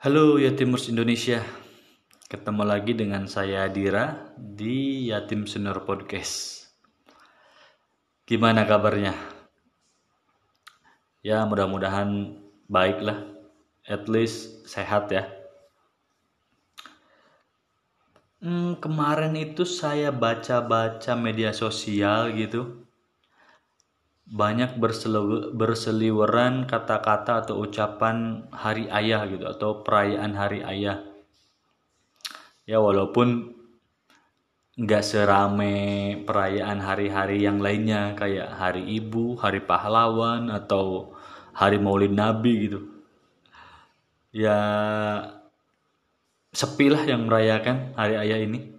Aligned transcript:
Halo 0.00 0.40
Yatimers 0.40 0.88
Indonesia, 0.88 1.44
ketemu 2.24 2.64
lagi 2.64 2.96
dengan 2.96 3.28
saya 3.28 3.68
Dira 3.68 4.32
di 4.32 5.12
Yatim 5.12 5.44
Senior 5.44 5.84
Podcast. 5.84 6.64
Gimana 8.24 8.64
kabarnya? 8.64 9.12
Ya 11.20 11.44
mudah-mudahan 11.44 12.32
baik 12.64 13.04
lah, 13.04 13.28
at 13.84 14.08
least 14.08 14.64
sehat 14.64 15.12
ya. 15.12 15.28
Hmm, 18.40 18.80
kemarin 18.80 19.36
itu 19.36 19.68
saya 19.68 20.08
baca-baca 20.08 21.12
media 21.12 21.52
sosial 21.52 22.32
gitu, 22.40 22.88
banyak 24.30 24.78
berseliweran 25.58 26.70
kata-kata 26.70 27.42
atau 27.42 27.66
ucapan 27.66 28.46
hari 28.54 28.86
ayah 28.86 29.26
gitu 29.26 29.42
atau 29.42 29.82
perayaan 29.82 30.38
hari 30.38 30.62
ayah. 30.62 31.02
Ya 32.62 32.78
walaupun 32.78 33.58
nggak 34.78 35.02
serame 35.02 35.74
perayaan 36.22 36.78
hari-hari 36.78 37.42
yang 37.42 37.58
lainnya 37.58 38.14
kayak 38.14 38.54
hari 38.54 38.86
ibu, 39.02 39.34
hari 39.34 39.66
pahlawan 39.66 40.46
atau 40.46 41.10
hari 41.50 41.82
maulid 41.82 42.14
nabi 42.14 42.70
gitu. 42.70 42.86
Ya 44.30 44.56
sepi 46.54 46.86
lah 46.86 47.02
yang 47.02 47.26
merayakan 47.26 47.98
hari 47.98 48.14
ayah 48.14 48.38
ini. 48.46 48.78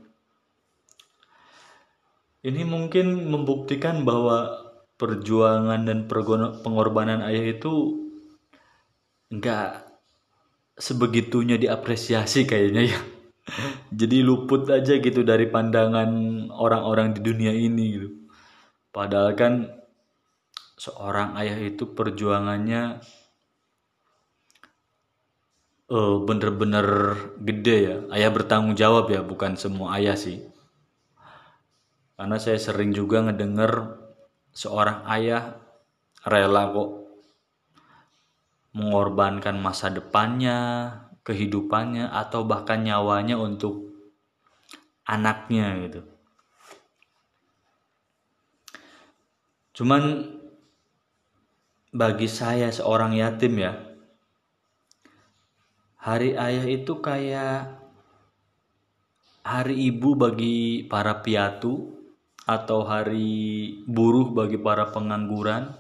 Ini 2.42 2.64
mungkin 2.64 3.28
membuktikan 3.28 4.08
bahwa 4.08 4.61
perjuangan 5.02 5.82
dan 5.82 6.06
pengorbanan 6.62 7.26
ayah 7.26 7.58
itu 7.58 7.98
nggak 9.34 9.82
sebegitunya 10.78 11.58
diapresiasi 11.58 12.46
kayaknya 12.46 12.94
ya. 12.94 13.00
Jadi 14.00 14.22
luput 14.22 14.70
aja 14.70 15.02
gitu 15.02 15.26
dari 15.26 15.50
pandangan 15.50 16.10
orang-orang 16.54 17.18
di 17.18 17.20
dunia 17.26 17.50
ini 17.50 17.86
gitu. 17.98 18.10
Padahal 18.94 19.34
kan 19.34 19.54
seorang 20.78 21.34
ayah 21.42 21.58
itu 21.58 21.90
perjuangannya 21.98 23.02
uh, 25.90 26.18
bener-bener 26.22 26.88
gede 27.42 27.78
ya. 27.82 27.98
Ayah 28.14 28.30
bertanggung 28.30 28.78
jawab 28.78 29.10
ya 29.10 29.26
bukan 29.26 29.58
semua 29.58 29.98
ayah 29.98 30.14
sih. 30.14 30.42
Karena 32.22 32.38
saya 32.38 32.62
sering 32.62 32.94
juga 32.94 33.26
ngedenger 33.26 34.01
seorang 34.52 35.08
ayah 35.08 35.56
rela 36.28 36.70
kok 36.72 36.92
mengorbankan 38.72 39.60
masa 39.60 39.92
depannya, 39.92 40.92
kehidupannya 41.28 42.08
atau 42.08 42.48
bahkan 42.48 42.80
nyawanya 42.84 43.36
untuk 43.36 43.92
anaknya 45.04 45.76
gitu. 45.88 46.02
Cuman 49.76 50.04
bagi 51.92 52.28
saya 52.32 52.72
seorang 52.72 53.12
yatim 53.20 53.60
ya, 53.60 53.76
hari 56.00 56.40
ayah 56.40 56.66
itu 56.68 57.04
kayak 57.04 57.76
hari 59.44 59.92
ibu 59.92 60.16
bagi 60.16 60.88
para 60.88 61.20
piatu 61.20 62.01
atau 62.52 62.84
hari 62.84 63.80
buruh 63.88 64.36
bagi 64.36 64.60
para 64.60 64.92
pengangguran 64.92 65.72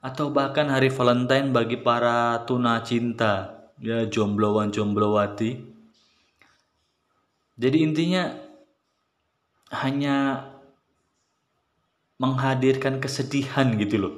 atau 0.00 0.32
bahkan 0.32 0.72
hari 0.72 0.88
Valentine 0.88 1.52
bagi 1.52 1.76
para 1.76 2.40
tuna 2.48 2.80
cinta 2.80 3.68
ya 3.76 4.08
jombloan 4.08 4.72
jomblowati 4.72 5.72
jadi 7.60 7.78
intinya 7.84 8.32
hanya 9.72 10.48
menghadirkan 12.22 13.02
kesedihan 13.02 13.74
gitu 13.76 13.96
loh. 13.98 14.14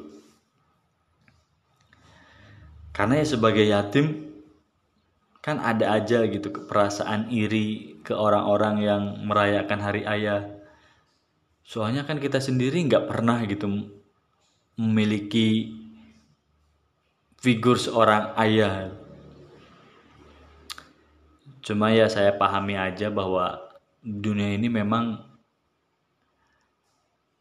Karena 2.95 3.22
ya 3.22 3.27
sebagai 3.27 3.66
yatim 3.66 4.33
kan 5.43 5.59
ada 5.61 5.99
aja 5.99 6.25
gitu 6.25 6.49
perasaan 6.69 7.28
iri 7.28 8.01
ke 8.01 8.15
orang-orang 8.16 8.77
yang 8.81 9.03
merayakan 9.27 9.81
hari 9.83 10.03
ayah 10.06 10.53
soalnya 11.65 12.05
kan 12.05 12.21
kita 12.21 12.39
sendiri 12.39 12.85
nggak 12.85 13.09
pernah 13.09 13.41
gitu 13.49 13.67
memiliki 14.77 15.73
figur 17.41 17.81
seorang 17.81 18.37
ayah. 18.37 18.93
Cuma 21.65 21.89
ya 21.97 22.13
saya 22.13 22.37
pahami 22.37 22.77
aja 22.77 23.09
bahwa 23.09 23.57
dunia 24.05 24.53
ini 24.53 24.69
memang 24.69 25.17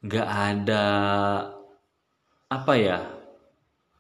nggak 0.04 0.28
ada 0.28 0.84
apa 2.48 2.74
ya 2.80 3.00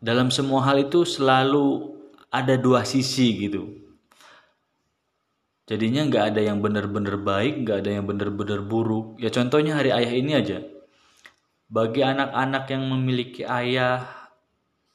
dalam 0.03 0.31
semua 0.31 0.63
hal 0.63 0.83
itu 0.83 1.07
selalu 1.07 1.95
ada 2.27 2.59
dua 2.59 2.83
sisi 2.83 3.47
gitu 3.47 3.82
jadinya 5.63 6.03
nggak 6.07 6.23
ada 6.33 6.41
yang 6.43 6.59
benar-benar 6.59 7.15
baik 7.19 7.63
nggak 7.63 7.77
ada 7.85 7.91
yang 7.99 8.05
benar-benar 8.07 8.59
buruk. 8.63 9.19
Ya 9.19 9.31
contohnya 9.31 9.79
hari 9.79 9.95
ayah 9.95 10.13
ini 10.13 10.31
aja. 10.35 10.59
Bagi 11.71 12.05
anak-anak 12.05 12.69
yang 12.69 12.83
memiliki 12.91 13.41
ayah 13.47 14.05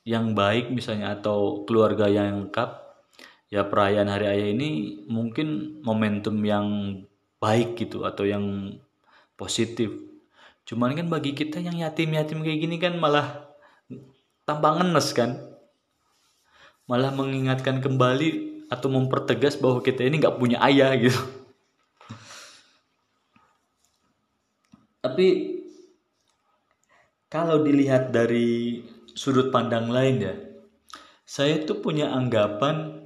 yang 0.08 0.32
baik 0.32 0.72
misalnya 0.72 1.18
atau 1.18 1.68
keluarga 1.68 2.08
yang 2.08 2.48
lengkap 2.48 2.70
ya 3.52 3.64
perayaan 3.64 4.08
hari 4.08 4.26
ayah 4.28 4.48
ini 4.52 4.68
mungkin 5.08 5.80
momentum 5.84 6.36
yang 6.44 6.66
baik 7.40 7.76
gitu 7.80 8.04
atau 8.04 8.28
yang 8.28 8.76
positif. 9.36 9.92
Cuman 10.68 10.92
kan 10.92 11.08
bagi 11.08 11.32
kita 11.32 11.64
yang 11.64 11.80
yatim-yatim 11.80 12.44
kayak 12.44 12.60
gini 12.60 12.76
kan 12.76 13.00
malah 13.00 13.56
tambah 14.44 14.80
ngenes 14.80 15.16
kan. 15.16 15.40
Malah 16.88 17.12
mengingatkan 17.12 17.80
kembali 17.80 18.57
atau 18.68 18.88
mempertegas 18.92 19.56
bahwa 19.56 19.80
kita 19.80 20.04
ini 20.04 20.20
nggak 20.20 20.38
punya 20.38 20.60
ayah 20.64 20.92
gitu. 20.96 21.20
Tapi 25.04 25.26
kalau 27.28 27.64
dilihat 27.64 28.12
dari 28.12 28.80
sudut 29.12 29.50
pandang 29.50 29.90
lain 29.90 30.16
ya 30.22 30.34
saya 31.28 31.60
tuh 31.60 31.84
punya 31.84 32.08
anggapan 32.08 33.04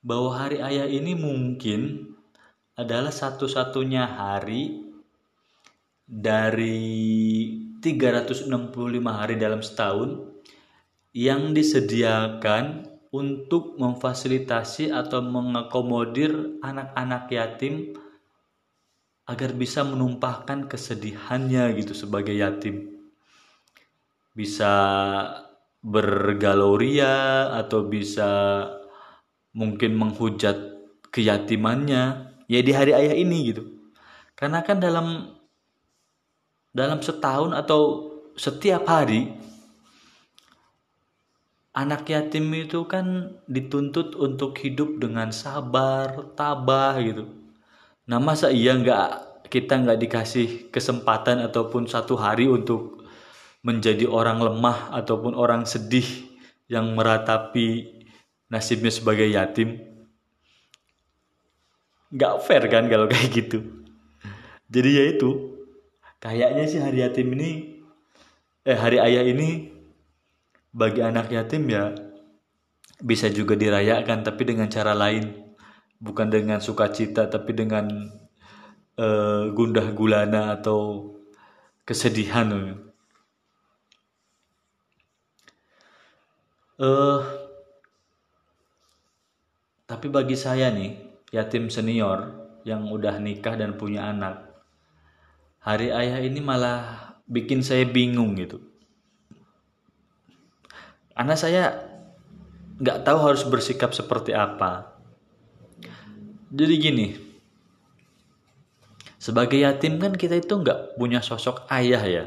bahwa 0.00 0.32
hari 0.32 0.64
ayah 0.64 0.88
ini 0.88 1.12
mungkin 1.12 2.12
adalah 2.72 3.12
satu-satunya 3.12 4.16
hari 4.16 4.80
dari 6.08 6.80
365 7.84 8.48
hari 9.04 9.36
dalam 9.36 9.60
setahun 9.60 10.24
yang 11.12 11.52
disediakan 11.52 12.93
untuk 13.14 13.78
memfasilitasi 13.78 14.90
atau 14.90 15.22
mengakomodir 15.22 16.58
anak-anak 16.58 17.30
yatim 17.30 17.94
agar 19.30 19.54
bisa 19.54 19.86
menumpahkan 19.86 20.66
kesedihannya 20.66 21.78
gitu 21.78 21.94
sebagai 21.94 22.34
yatim. 22.34 22.90
Bisa 24.34 24.74
bergaloria 25.78 27.54
atau 27.54 27.86
bisa 27.86 28.66
mungkin 29.54 29.94
menghujat 29.94 30.74
keyatimannya 31.14 32.34
ya 32.50 32.60
di 32.66 32.72
hari 32.74 32.98
ayah 32.98 33.14
ini 33.14 33.54
gitu. 33.54 33.62
Karena 34.34 34.66
kan 34.66 34.82
dalam 34.82 35.38
dalam 36.74 36.98
setahun 36.98 37.54
atau 37.54 38.10
setiap 38.34 38.82
hari 38.90 39.30
anak 41.74 42.06
yatim 42.06 42.54
itu 42.54 42.86
kan 42.86 43.34
dituntut 43.50 44.14
untuk 44.14 44.54
hidup 44.62 45.02
dengan 45.02 45.34
sabar, 45.34 46.30
tabah 46.38 46.94
gitu. 47.02 47.26
Nah 48.06 48.22
masa 48.22 48.54
iya 48.54 48.78
nggak 48.78 49.08
kita 49.50 49.82
nggak 49.82 49.98
dikasih 49.98 50.70
kesempatan 50.70 51.42
ataupun 51.42 51.90
satu 51.90 52.14
hari 52.14 52.46
untuk 52.46 53.02
menjadi 53.66 54.06
orang 54.06 54.38
lemah 54.38 54.94
ataupun 54.94 55.34
orang 55.34 55.66
sedih 55.66 56.06
yang 56.70 56.94
meratapi 56.94 57.90
nasibnya 58.46 58.94
sebagai 58.94 59.26
yatim? 59.26 59.82
Nggak 62.14 62.34
fair 62.46 62.64
kan 62.70 62.86
kalau 62.86 63.10
kayak 63.10 63.34
gitu. 63.34 63.58
Jadi 64.70 64.90
ya 64.94 65.04
itu, 65.10 65.58
kayaknya 66.22 66.64
sih 66.70 66.78
hari 66.78 67.02
yatim 67.02 67.34
ini, 67.34 67.82
eh 68.62 68.78
hari 68.78 69.02
ayah 69.02 69.26
ini 69.26 69.73
bagi 70.74 71.00
anak 71.00 71.30
yatim 71.30 71.70
ya 71.70 71.94
bisa 72.98 73.30
juga 73.30 73.54
dirayakan 73.54 74.26
tapi 74.26 74.42
dengan 74.42 74.66
cara 74.66 74.92
lain. 74.92 75.54
Bukan 76.02 76.28
dengan 76.28 76.58
sukacita 76.58 77.30
tapi 77.30 77.54
dengan 77.54 77.86
uh, 78.98 79.48
gundah 79.54 79.94
gulana 79.94 80.58
atau 80.58 81.14
kesedihan. 81.86 82.50
Uh, 86.74 87.22
tapi 89.86 90.10
bagi 90.10 90.34
saya 90.34 90.74
nih 90.74 90.98
yatim 91.30 91.70
senior 91.70 92.34
yang 92.66 92.90
udah 92.90 93.22
nikah 93.22 93.54
dan 93.54 93.78
punya 93.78 94.10
anak 94.10 94.54
hari 95.64 95.88
ayah 95.92 96.20
ini 96.20 96.40
malah 96.44 97.14
bikin 97.24 97.64
saya 97.64 97.88
bingung 97.88 98.36
gitu 98.36 98.60
karena 101.14 101.34
saya 101.34 101.62
nggak 102.78 103.06
tahu 103.06 103.18
harus 103.22 103.42
bersikap 103.46 103.94
seperti 103.94 104.34
apa 104.34 104.94
jadi 106.50 106.74
gini 106.78 107.06
sebagai 109.18 109.56
yatim 109.56 109.96
kan 110.02 110.12
kita 110.12 110.36
itu 110.38 110.54
nggak 110.58 110.98
punya 111.00 111.24
sosok 111.24 111.64
ayah 111.72 112.02
ya 112.02 112.26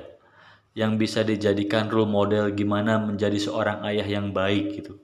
yang 0.73 0.95
bisa 0.95 1.21
dijadikan 1.21 1.91
role 1.91 2.09
model 2.09 2.49
gimana 2.55 2.97
menjadi 2.97 3.37
seorang 3.37 3.83
ayah 3.85 4.07
yang 4.07 4.33
baik 4.33 4.81
gitu 4.81 4.97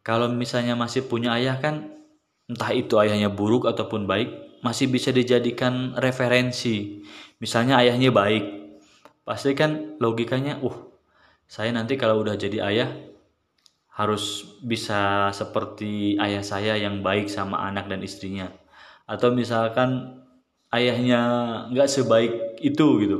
kalau 0.00 0.32
misalnya 0.32 0.72
masih 0.74 1.04
punya 1.04 1.36
ayah 1.36 1.60
kan 1.60 2.00
entah 2.50 2.74
itu 2.74 2.98
ayahnya 2.98 3.30
buruk 3.30 3.70
ataupun 3.70 4.10
baik, 4.10 4.58
masih 4.66 4.90
bisa 4.90 5.14
dijadikan 5.14 5.94
referensi. 5.94 7.06
Misalnya 7.38 7.78
ayahnya 7.78 8.10
baik, 8.10 8.44
pasti 9.22 9.54
kan 9.54 9.96
logikanya, 10.02 10.58
uh, 10.66 10.89
saya 11.50 11.74
nanti 11.74 11.98
kalau 11.98 12.22
udah 12.22 12.38
jadi 12.38 12.62
ayah 12.62 12.90
harus 13.90 14.54
bisa 14.62 15.34
seperti 15.34 16.14
ayah 16.22 16.46
saya 16.46 16.78
yang 16.78 17.02
baik 17.02 17.26
sama 17.26 17.66
anak 17.66 17.90
dan 17.90 18.06
istrinya. 18.06 18.54
Atau 19.10 19.34
misalkan 19.34 20.22
ayahnya 20.70 21.20
nggak 21.74 21.90
sebaik 21.90 22.62
itu 22.62 22.86
gitu. 23.02 23.18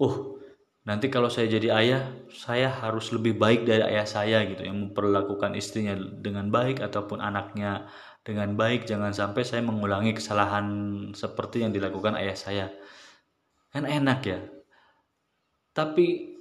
Uh, 0.00 0.40
nanti 0.88 1.12
kalau 1.12 1.28
saya 1.28 1.52
jadi 1.52 1.68
ayah, 1.76 2.02
saya 2.32 2.72
harus 2.72 3.12
lebih 3.12 3.36
baik 3.36 3.68
dari 3.68 3.84
ayah 3.84 4.08
saya 4.08 4.48
gitu, 4.48 4.64
yang 4.64 4.88
memperlakukan 4.88 5.52
istrinya 5.52 6.00
dengan 6.00 6.48
baik 6.48 6.80
ataupun 6.80 7.20
anaknya 7.20 7.92
dengan 8.24 8.56
baik 8.56 8.88
jangan 8.88 9.12
sampai 9.12 9.44
saya 9.44 9.60
mengulangi 9.64 10.16
kesalahan 10.16 10.66
seperti 11.16 11.64
yang 11.64 11.72
dilakukan 11.72 12.12
ayah 12.20 12.36
saya 12.36 12.66
kan 13.72 13.88
enak 13.88 14.20
ya 14.20 14.40
tapi 15.72 16.36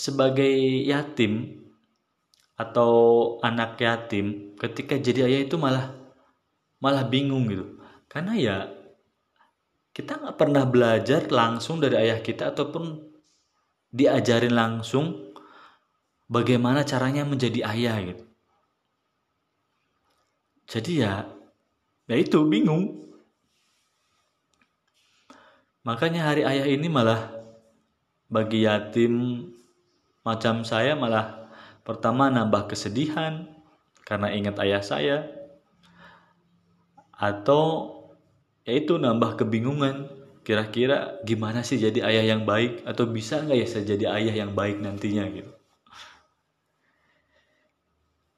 sebagai 0.00 0.48
yatim 0.88 1.60
atau 2.56 2.92
anak 3.44 3.76
yatim 3.76 4.56
ketika 4.56 4.96
jadi 4.96 5.28
ayah 5.28 5.40
itu 5.44 5.60
malah 5.60 5.92
malah 6.80 7.04
bingung 7.04 7.44
gitu 7.52 7.76
karena 8.08 8.32
ya 8.40 8.56
kita 9.92 10.16
nggak 10.16 10.36
pernah 10.40 10.64
belajar 10.64 11.28
langsung 11.28 11.76
dari 11.84 12.08
ayah 12.08 12.24
kita 12.24 12.56
ataupun 12.56 13.04
diajarin 13.92 14.56
langsung 14.56 15.36
bagaimana 16.32 16.80
caranya 16.88 17.28
menjadi 17.28 17.68
ayah 17.68 17.96
gitu 18.00 18.30
jadi 20.70 20.92
ya, 21.02 21.14
ya 22.06 22.14
itu 22.14 22.46
bingung. 22.46 23.10
Makanya 25.82 26.30
hari 26.30 26.46
ayah 26.46 26.62
ini 26.70 26.86
malah 26.86 27.26
bagi 28.30 28.62
yatim 28.62 29.42
macam 30.20 30.62
saya 30.66 30.92
malah 30.96 31.48
pertama 31.82 32.28
nambah 32.28 32.68
kesedihan 32.70 33.48
karena 34.04 34.32
ingat 34.34 34.56
ayah 34.64 34.82
saya. 34.84 35.16
Atau 37.14 37.96
yaitu 38.64 38.96
nambah 38.96 39.36
kebingungan 39.36 40.08
kira-kira 40.40 41.20
gimana 41.24 41.60
sih 41.60 41.76
jadi 41.76 42.04
ayah 42.08 42.36
yang 42.36 42.42
baik? 42.48 42.84
Atau 42.88 43.08
bisa 43.08 43.40
nggak 43.44 43.58
ya 43.60 43.66
saya 43.68 43.84
jadi 43.96 44.06
ayah 44.16 44.34
yang 44.46 44.52
baik 44.56 44.80
nantinya 44.80 45.24
gitu? 45.28 45.52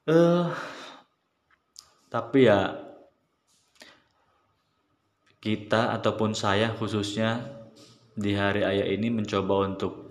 Eh 0.03 0.11
uh, 0.11 0.51
tapi 2.11 2.45
ya 2.45 2.83
kita 5.43 5.95
ataupun 5.99 6.31
saya 6.37 6.71
khususnya 6.71 7.51
di 8.15 8.31
hari 8.37 8.63
ayah 8.63 8.87
ini 8.87 9.11
mencoba 9.11 9.67
untuk 9.67 10.02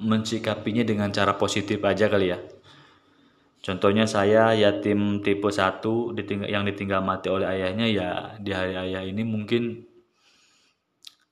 mensikapinya 0.00 0.82
dengan 0.82 1.10
cara 1.14 1.34
positif 1.38 1.78
aja 1.84 2.10
kali 2.10 2.34
ya. 2.34 2.38
Contohnya 3.64 4.04
saya 4.04 4.52
yatim 4.52 5.24
tipe 5.24 5.48
1 5.48 5.80
ditinggal, 6.12 6.48
yang 6.52 6.68
ditinggal 6.68 7.00
mati 7.00 7.32
oleh 7.32 7.48
ayahnya 7.48 7.86
ya 7.88 8.08
di 8.36 8.52
hari 8.52 8.76
ayah 8.76 9.00
ini 9.00 9.24
mungkin 9.24 9.88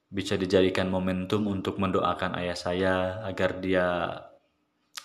bisa 0.09 0.37
dijadikan 0.41 0.89
momentum 0.89 1.45
untuk 1.49 1.77
mendoakan 1.77 2.37
ayah 2.41 2.57
saya 2.57 2.95
agar 3.25 3.61
dia 3.61 4.17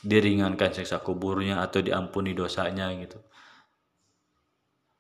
diringankan 0.04 0.72
siksa 0.72 1.04
kuburnya 1.04 1.64
atau 1.64 1.84
diampuni 1.84 2.32
dosanya 2.32 2.92
gitu. 2.96 3.20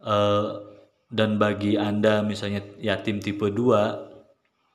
Uh, 0.04 0.64
dan 1.08 1.40
bagi 1.40 1.80
Anda 1.80 2.24
misalnya 2.28 2.60
yatim 2.80 3.24
tipe 3.24 3.48
2 3.48 4.07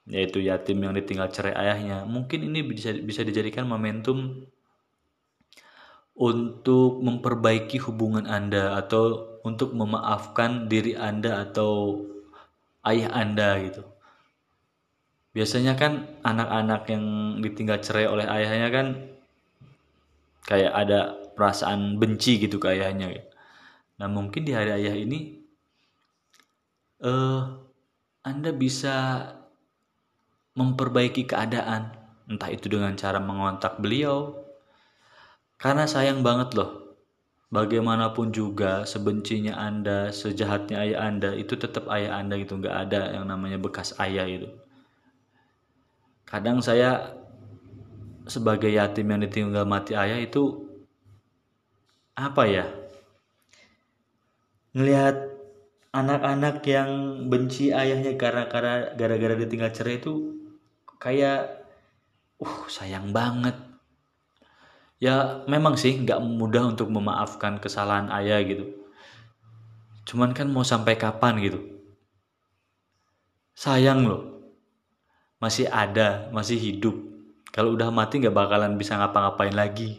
yaitu 0.06 0.42
yatim 0.42 0.82
yang 0.82 0.94
ditinggal 0.94 1.30
cerai 1.30 1.54
ayahnya, 1.54 2.02
mungkin 2.06 2.42
ini 2.50 2.66
bisa 2.66 2.90
bisa 2.94 3.22
dijadikan 3.22 3.66
momentum 3.70 4.46
untuk 6.18 7.00
memperbaiki 7.00 7.80
hubungan 7.88 8.28
Anda 8.28 8.76
atau 8.76 9.38
untuk 9.46 9.72
memaafkan 9.72 10.66
diri 10.68 10.98
Anda 10.98 11.42
atau 11.48 12.02
ayah 12.84 13.10
Anda 13.14 13.58
gitu. 13.62 13.82
Biasanya 15.32 15.80
kan 15.80 16.20
anak-anak 16.20 16.82
yang 16.92 17.04
ditinggal 17.40 17.80
cerai 17.80 18.04
oleh 18.04 18.28
ayahnya 18.28 18.68
kan 18.68 18.86
kayak 20.44 20.72
ada 20.76 21.16
perasaan 21.32 21.96
benci 21.96 22.36
gitu 22.36 22.60
ke 22.60 22.68
ayahnya. 22.76 23.08
Gitu 23.16 23.32
Nah 24.02 24.10
mungkin 24.10 24.42
di 24.42 24.50
hari 24.50 24.74
ayah 24.74 24.98
ini 24.98 25.38
uh, 27.06 27.54
Anda 28.26 28.50
bisa 28.50 29.24
memperbaiki 30.58 31.28
keadaan. 31.28 31.94
Entah 32.28 32.50
itu 32.52 32.68
dengan 32.70 32.94
cara 32.96 33.18
mengontak 33.18 33.80
beliau. 33.82 34.36
Karena 35.56 35.86
sayang 35.86 36.26
banget 36.26 36.58
loh 36.58 36.82
bagaimanapun 37.52 38.32
juga 38.32 38.88
sebencinya 38.88 39.60
anda 39.60 40.08
sejahatnya 40.08 40.80
ayah 40.88 41.04
anda 41.04 41.30
itu 41.36 41.54
tetap 41.54 41.86
ayah 41.92 42.18
anda 42.18 42.40
gitu. 42.40 42.58
Nggak 42.58 42.76
ada 42.88 43.12
yang 43.14 43.28
namanya 43.28 43.60
bekas 43.60 43.94
ayah 44.00 44.24
itu 44.24 44.48
kadang 46.32 46.64
saya 46.64 47.12
sebagai 48.24 48.72
yatim 48.72 49.04
yang 49.12 49.20
ditinggal 49.20 49.68
mati 49.68 49.92
ayah 49.92 50.16
itu 50.16 50.64
apa 52.16 52.48
ya? 52.48 52.64
Ngelihat 54.72 55.16
anak-anak 55.92 56.64
yang 56.64 56.90
benci 57.28 57.68
ayahnya 57.68 58.16
karena 58.16 58.48
gara-gara 58.96 59.36
ditinggal 59.36 59.76
cerai 59.76 60.00
itu 60.00 60.41
kayak 61.02 61.66
uh 62.38 62.56
sayang 62.70 63.10
banget. 63.10 63.58
Ya 65.02 65.42
memang 65.50 65.74
sih 65.74 65.98
nggak 65.98 66.22
mudah 66.22 66.70
untuk 66.70 66.86
memaafkan 66.94 67.58
kesalahan 67.58 68.06
ayah 68.22 68.38
gitu. 68.46 68.70
Cuman 70.06 70.30
kan 70.30 70.46
mau 70.46 70.62
sampai 70.62 70.94
kapan 70.94 71.42
gitu? 71.42 71.58
Sayang 73.58 74.06
loh. 74.06 74.22
Masih 75.42 75.66
ada 75.66 76.30
masih 76.30 76.54
hidup. 76.54 76.94
Kalau 77.50 77.74
udah 77.74 77.90
mati 77.90 78.22
nggak 78.22 78.38
bakalan 78.38 78.78
bisa 78.78 78.94
ngapa-ngapain 78.94 79.58
lagi. 79.58 79.98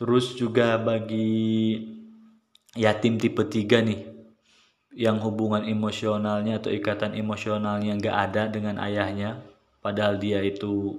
Terus 0.00 0.32
juga 0.32 0.80
bagi 0.80 1.76
yatim 2.72 3.20
tipe 3.20 3.44
3 3.44 3.84
nih 3.84 4.00
yang 4.90 5.22
hubungan 5.22 5.62
emosionalnya 5.62 6.58
atau 6.58 6.70
ikatan 6.74 7.14
emosionalnya 7.14 7.94
nggak 7.94 8.16
ada 8.30 8.42
dengan 8.50 8.82
ayahnya 8.82 9.38
padahal 9.78 10.18
dia 10.18 10.42
itu 10.42 10.98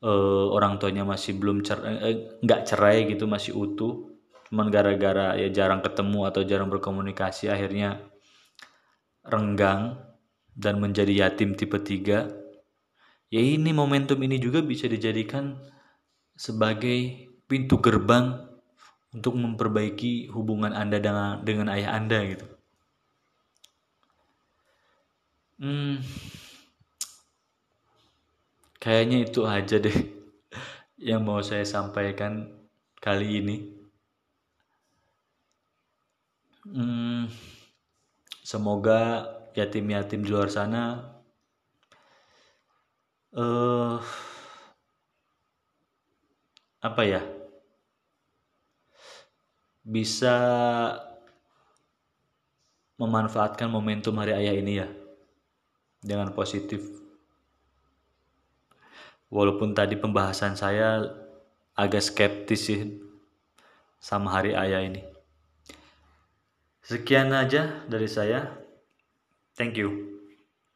uh, 0.00 0.46
orang 0.50 0.80
tuanya 0.80 1.04
masih 1.04 1.36
belum 1.36 1.60
cerai 1.60 1.94
eh, 2.00 2.16
nggak 2.40 2.60
cerai 2.64 3.06
gitu 3.12 3.28
masih 3.28 3.52
utuh 3.52 4.08
cuman 4.48 4.68
gara-gara 4.72 5.36
ya 5.36 5.48
jarang 5.52 5.84
ketemu 5.84 6.28
atau 6.28 6.42
jarang 6.44 6.68
berkomunikasi 6.72 7.52
akhirnya 7.52 8.00
renggang 9.24 9.96
dan 10.52 10.80
menjadi 10.80 11.28
yatim 11.28 11.56
tipe 11.56 11.76
3 11.76 13.32
ya 13.32 13.40
ini 13.40 13.70
momentum 13.72 14.20
ini 14.20 14.36
juga 14.36 14.60
bisa 14.60 14.88
dijadikan 14.88 15.56
sebagai 16.36 17.28
pintu 17.48 17.80
gerbang 17.80 18.48
untuk 19.12 19.36
memperbaiki 19.36 20.32
hubungan 20.32 20.72
Anda 20.72 20.96
dengan 21.00 21.44
dengan 21.44 21.68
ayah 21.68 21.96
Anda 21.96 22.18
gitu. 22.24 22.46
Hmm, 25.62 26.02
kayaknya 28.82 29.18
itu 29.26 29.40
aja 29.46 29.76
deh 29.78 29.94
yang 31.08 31.22
mau 31.22 31.38
saya 31.38 31.62
sampaikan 31.62 32.32
kali 32.98 33.28
ini. 33.40 33.56
Hmm, 36.66 37.26
semoga 38.50 39.00
yatim-yatim 39.58 40.20
di 40.26 40.30
luar 40.34 40.48
sana 40.50 40.82
uh, 43.36 43.98
apa 46.82 47.02
ya 47.06 47.22
bisa 49.82 50.34
memanfaatkan 53.00 53.68
momentum 53.68 54.14
hari 54.20 54.32
ayah 54.32 54.54
ini 54.56 54.72
ya 54.80 54.86
dengan 56.02 56.34
positif. 56.34 56.82
Walaupun 59.32 59.72
tadi 59.72 59.96
pembahasan 59.96 60.58
saya 60.58 61.08
agak 61.72 62.04
skeptis 62.04 62.68
sih 62.68 63.00
sama 63.96 64.36
hari 64.36 64.52
ayah 64.52 64.84
ini. 64.84 65.00
Sekian 66.84 67.32
aja 67.32 67.86
dari 67.88 68.10
saya. 68.10 68.52
Thank 69.56 69.80
you. 69.80 70.11